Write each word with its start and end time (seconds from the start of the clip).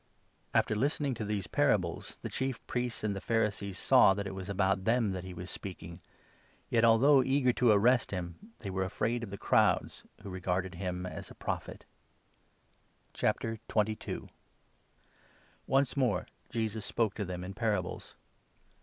After 0.51 0.75
listening 0.75 1.13
to 1.13 1.23
these 1.23 1.45
parables, 1.45 2.17
the 2.23 2.29
Chief 2.29 2.59
Priests 2.65 3.03
and 3.03 3.15
the 3.15 3.21
45 3.21 3.27
Pharisees 3.27 3.77
saw 3.77 4.15
that 4.15 4.25
it 4.25 4.33
was 4.33 4.49
about 4.49 4.83
them 4.85 5.11
that 5.11 5.23
he 5.23 5.35
was 5.35 5.51
speaking; 5.51 6.01
yet, 6.71 6.83
although 6.83 7.21
eager 7.21 7.53
to 7.53 7.69
arrest 7.69 8.09
him, 8.09 8.33
they 8.57 8.71
were 8.71 8.83
afraid 8.83 9.21
of 9.21 9.29
the 9.29 9.37
46 9.37 9.47
crowds, 9.47 10.03
who 10.23 10.31
regarded 10.31 10.73
him 10.73 11.05
as 11.05 11.29
a 11.29 11.35
Prophet. 11.35 11.85
Once 15.67 15.95
more 15.95 16.25
Jesus 16.49 16.83
spoke 16.83 17.13
to 17.13 17.23
them 17.23 17.43
in 17.43 17.53
parables. 17.53 18.15